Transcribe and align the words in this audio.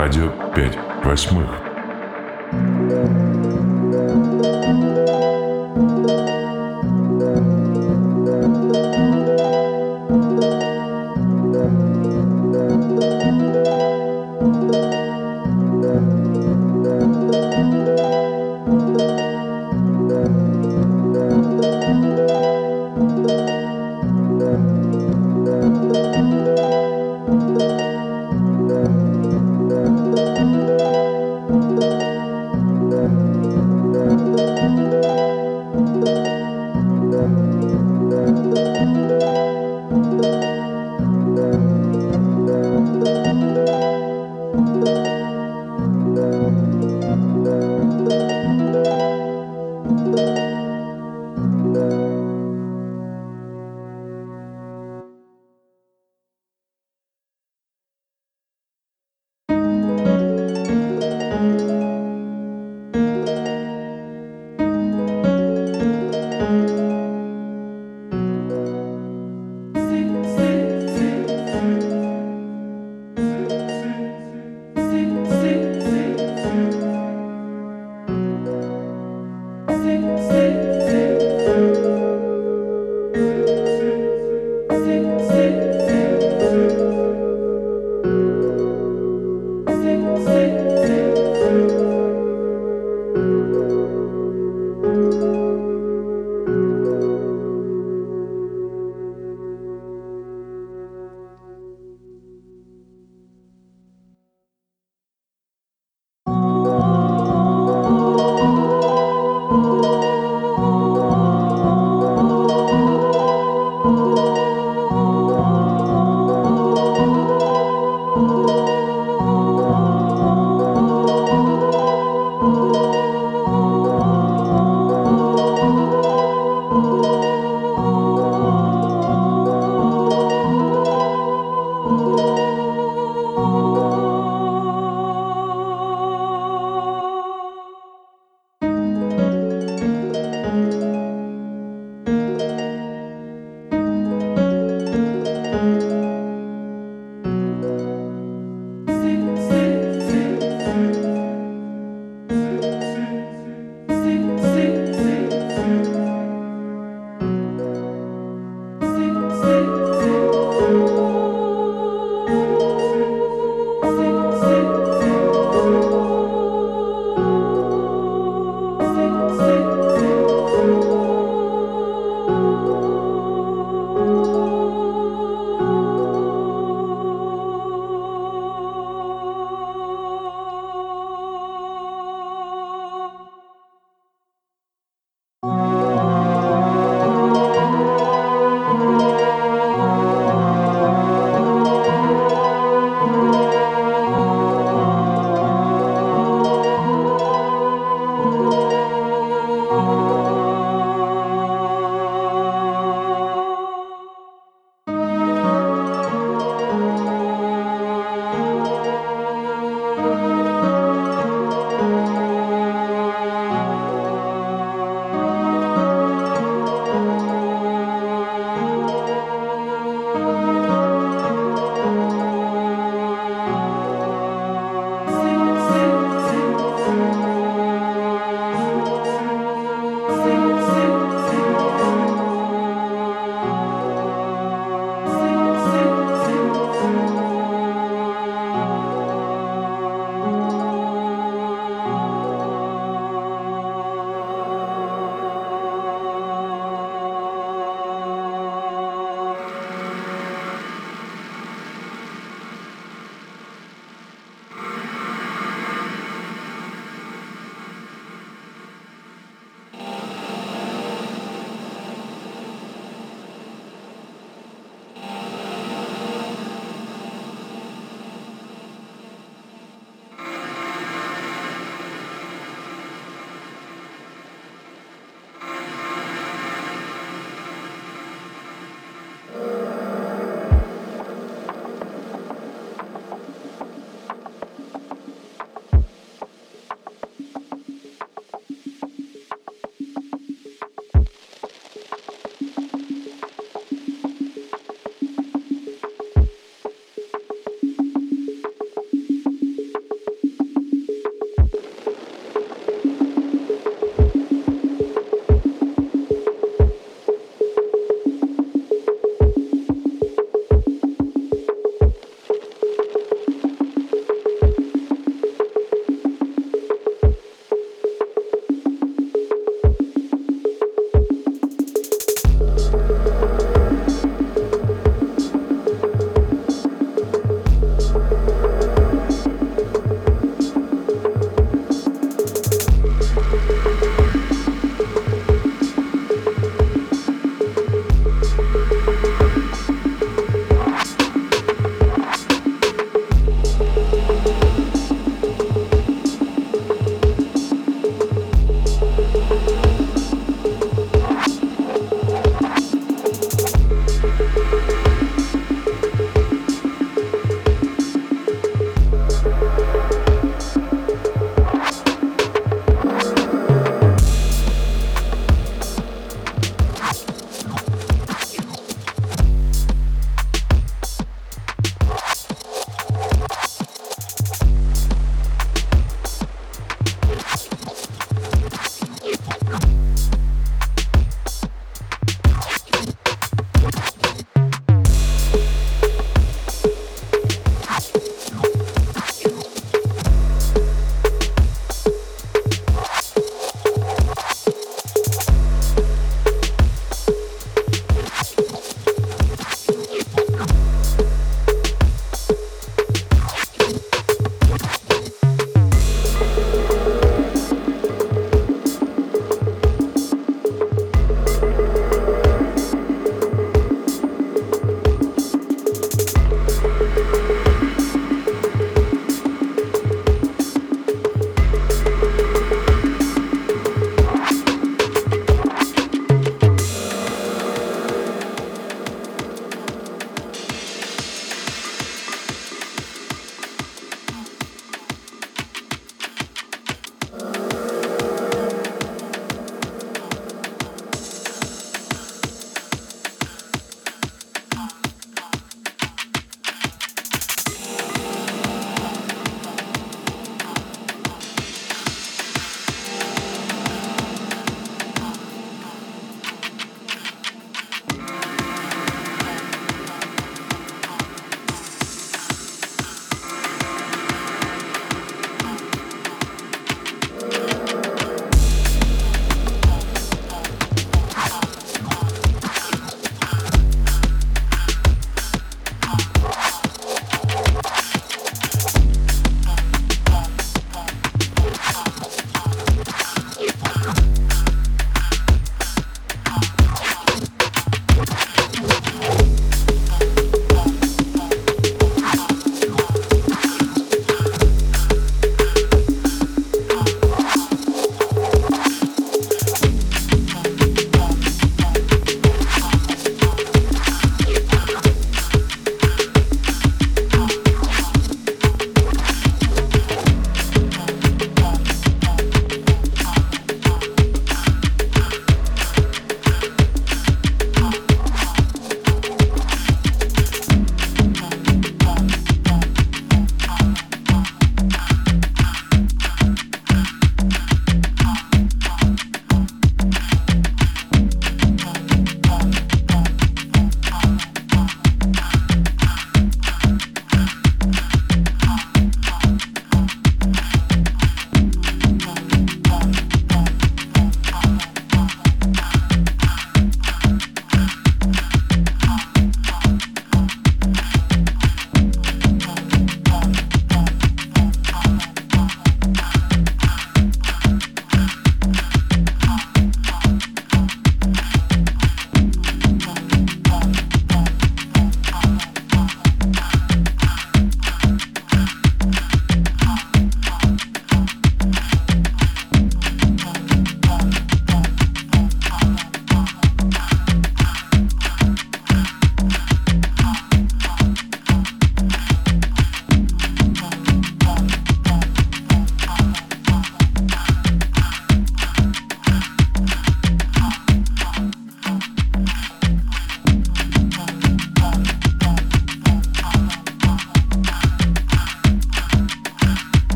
Радио 0.00 0.30
5 0.54 0.78
восьмых. 1.04 1.50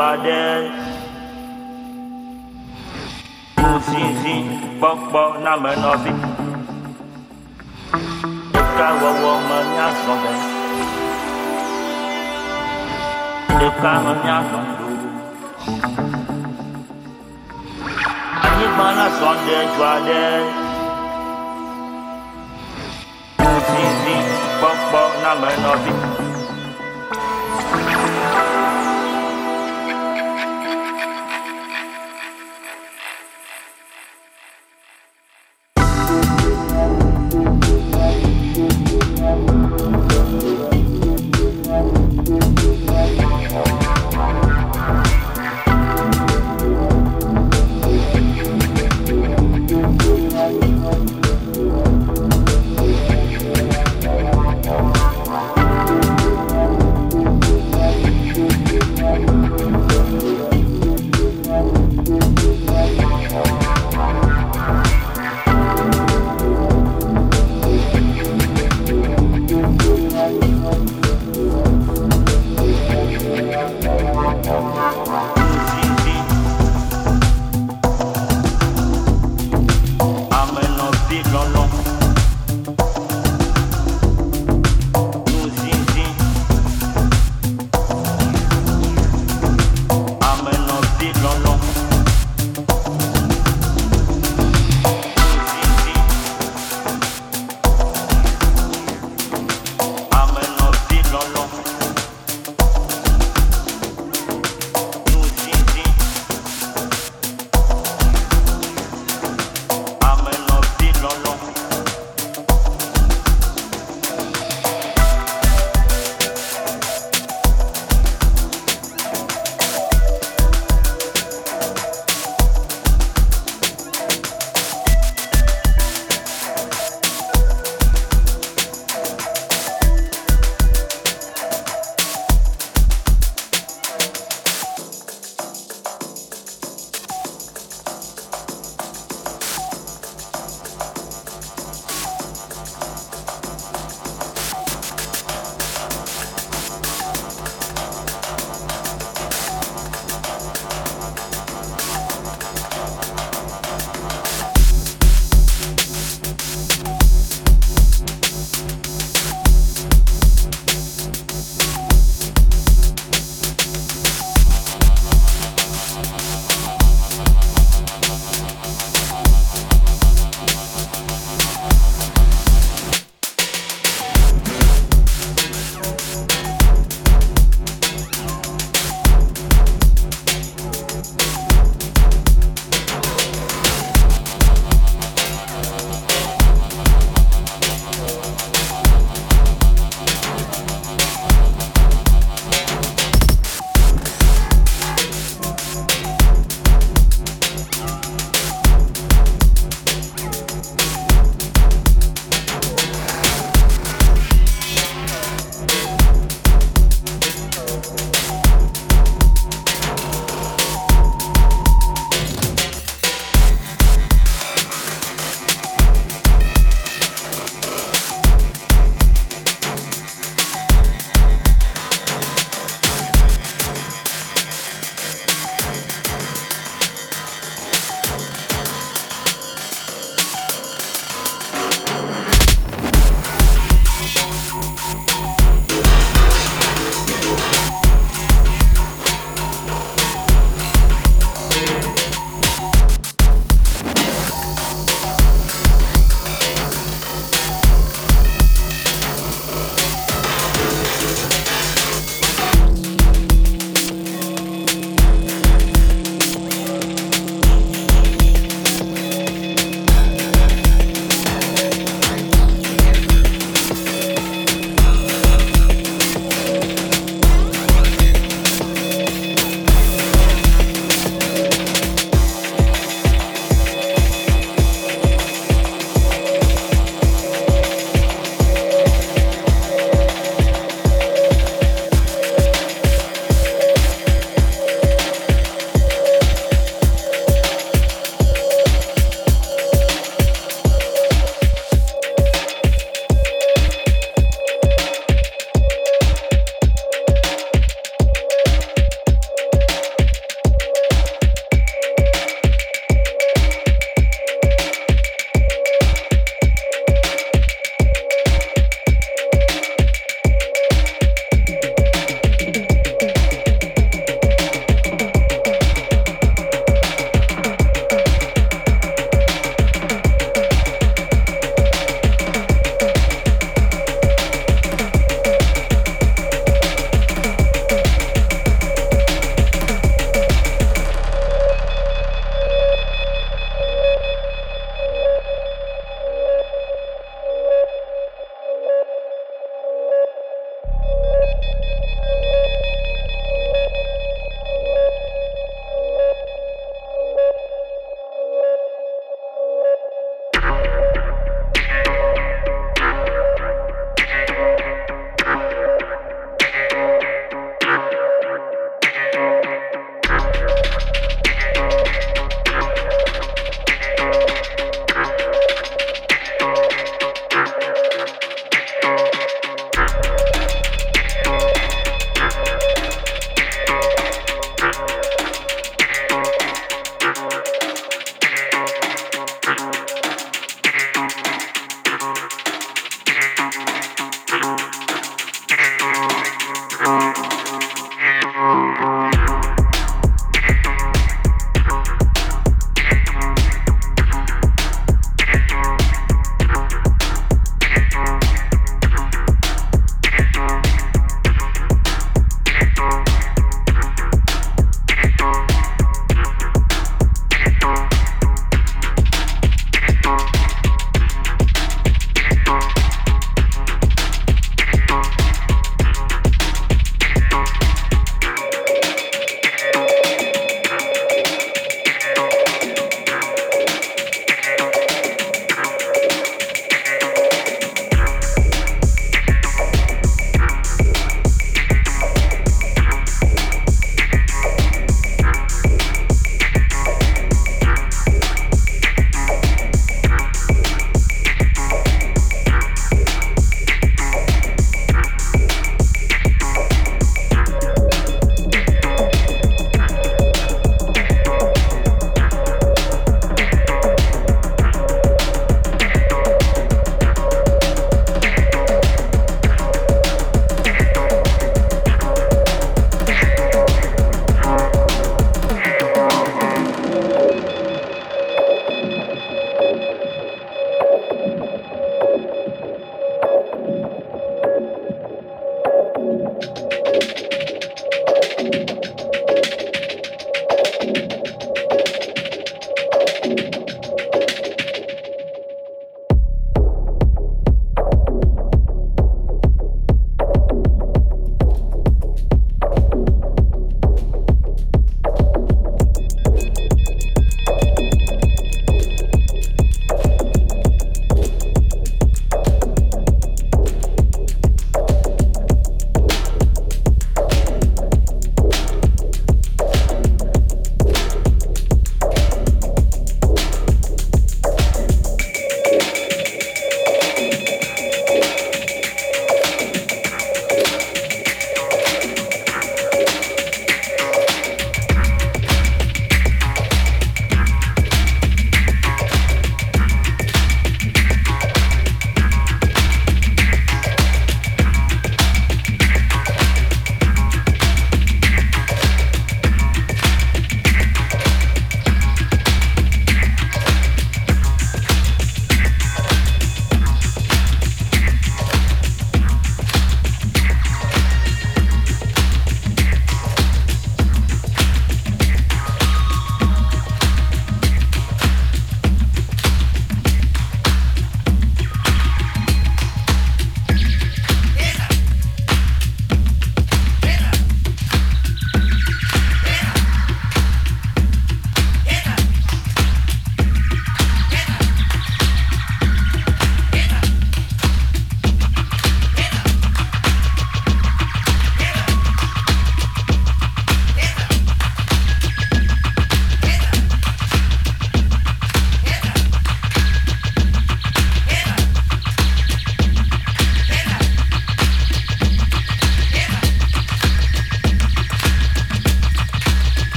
Aɖe 0.00 0.38
nuzizi 3.60 4.34
kpɔkpɔ 4.78 5.22
na 5.44 5.52
me 5.62 5.70
nɔvi 5.82 6.12
ɖeka 8.52 8.86
wɔwɔ 9.00 9.32
me 9.48 9.58
miazɔ 9.70 10.14
ɖe 10.22 10.32
ɖeka 13.58 13.92
me 14.04 14.12
ɖo 14.22 14.60
anyigba 18.46 18.86
zɔ 19.18 19.30
ɖe 19.44 19.56
dzo 19.72 19.84
aɖe 19.94 20.20
nuzizi 23.42 24.16
kpɔkpɔ 24.58 25.00
na 25.22 25.30
me 25.40 26.31